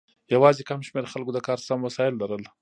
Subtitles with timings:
[0.33, 2.43] یوازې کم شمیر خلکو د کار سم وسایل لرل.